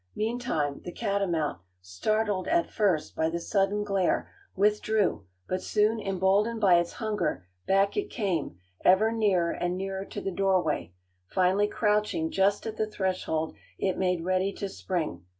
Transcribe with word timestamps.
Meantime 0.15 0.81
the 0.83 0.91
catamount, 0.91 1.59
startled 1.79 2.47
at 2.47 2.71
first 2.71 3.15
by 3.15 3.29
the 3.29 3.39
sudden 3.39 3.83
glare, 3.83 4.27
withdrew, 4.55 5.27
but 5.47 5.61
soon 5.61 5.99
emboldened 5.99 6.59
by 6.59 6.79
its 6.79 6.93
hunger 6.93 7.45
back 7.67 7.95
it 7.95 8.09
came, 8.09 8.57
ever 8.83 9.11
nearer 9.11 9.51
and 9.51 9.77
nearer 9.77 10.03
to 10.03 10.19
the 10.19 10.31
doorway; 10.31 10.91
finally 11.27 11.67
crouching 11.67 12.31
just 12.31 12.65
at 12.65 12.77
the 12.77 12.87
threshold, 12.87 13.53
it 13.77 13.95
made 13.95 14.25
ready 14.25 14.51
to 14.51 14.67
spring. 14.67 15.23